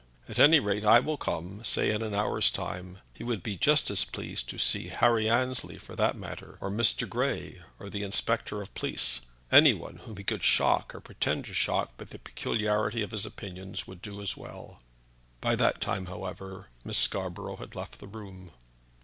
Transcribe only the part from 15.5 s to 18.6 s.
that time, however, Miss Scarborough had left the room.